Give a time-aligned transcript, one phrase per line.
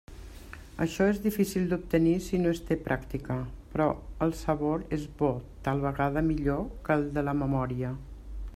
[0.83, 3.37] Això és difícil d'obtenir si no es té pràctica,
[3.75, 3.87] però
[4.27, 5.29] el sabor és bo,
[5.69, 7.93] tal vegada millor que el de la memòria.